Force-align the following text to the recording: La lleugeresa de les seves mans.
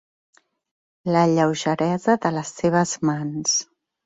La 1.17 1.21
lleugeresa 1.33 2.17
de 2.25 2.33
les 2.39 2.55
seves 2.63 2.97
mans. 3.11 3.55